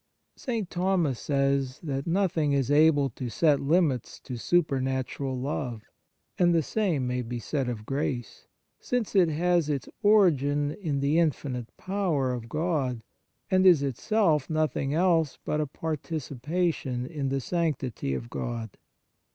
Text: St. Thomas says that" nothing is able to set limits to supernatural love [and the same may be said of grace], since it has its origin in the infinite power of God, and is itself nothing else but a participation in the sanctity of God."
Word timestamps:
St. 0.35 0.67
Thomas 0.67 1.19
says 1.19 1.79
that" 1.81 2.07
nothing 2.17 2.53
is 2.53 2.71
able 2.71 3.11
to 3.11 3.29
set 3.29 3.59
limits 3.59 4.19
to 4.21 4.35
supernatural 4.35 5.39
love 5.39 5.83
[and 6.39 6.55
the 6.55 6.63
same 6.63 7.05
may 7.05 7.21
be 7.21 7.37
said 7.37 7.69
of 7.69 7.85
grace], 7.85 8.47
since 8.79 9.15
it 9.15 9.29
has 9.29 9.69
its 9.69 9.87
origin 10.01 10.71
in 10.71 11.01
the 11.01 11.19
infinite 11.19 11.69
power 11.77 12.33
of 12.33 12.49
God, 12.49 13.03
and 13.51 13.63
is 13.67 13.83
itself 13.83 14.49
nothing 14.49 14.91
else 14.91 15.37
but 15.45 15.61
a 15.61 15.67
participation 15.67 17.05
in 17.05 17.29
the 17.29 17.39
sanctity 17.39 18.15
of 18.15 18.27
God." 18.31 18.79